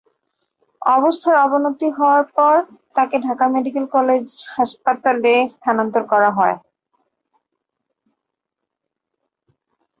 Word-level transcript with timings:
অবস্থার 0.81 1.35
অবনতি 1.45 1.87
হওয়ায় 1.97 2.27
পরে 2.35 2.59
তাকে 2.95 3.15
ঢাকা 3.27 3.45
মেডিকেল 3.55 3.85
কলেজ 3.95 4.25
হাসপাতালে 4.55 5.33
স্থানান্তর 5.53 6.03
করা 6.11 6.29
হয়। 6.37 6.57